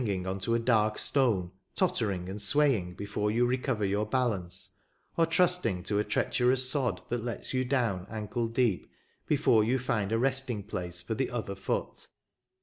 ing 0.09 0.25
on 0.25 0.39
to 0.39 0.55
a 0.55 0.65
large 0.67 0.97
stone, 0.97 1.51
tottering 1.75 2.27
and 2.27 2.41
swaying 2.41 2.95
before 2.95 3.29
you 3.29 3.45
recover 3.45 3.85
your 3.85 4.03
balance, 4.03 4.71
or 5.15 5.27
trusting 5.27 5.83
to 5.83 5.99
a 5.99 6.03
treacherous 6.03 6.67
sod 6.67 7.03
that 7.09 7.23
lets 7.23 7.53
you 7.53 7.63
down 7.63 8.07
ankle 8.09 8.47
deep 8.47 8.89
before 9.27 9.63
you 9.63 9.77
find 9.77 10.11
a 10.11 10.17
resting 10.17 10.63
place 10.63 11.03
for 11.03 11.13
the 11.13 11.29
other 11.29 11.53
foot. 11.53 12.07